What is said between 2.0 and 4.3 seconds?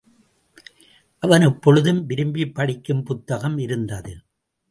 விரும்பிப் படிக்கும் புத்தகம் இருந்தது.